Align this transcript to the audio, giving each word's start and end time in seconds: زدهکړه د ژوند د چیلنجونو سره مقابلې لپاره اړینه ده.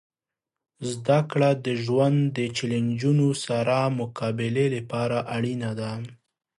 زدهکړه 0.91 1.49
د 1.65 1.67
ژوند 1.83 2.17
د 2.37 2.39
چیلنجونو 2.55 3.27
سره 3.45 3.75
مقابلې 3.99 4.65
لپاره 4.75 5.17
اړینه 5.35 5.71
ده. 5.79 5.91